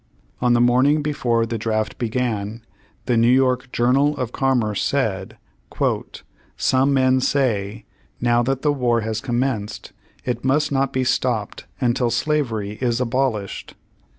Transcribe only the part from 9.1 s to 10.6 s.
commenced it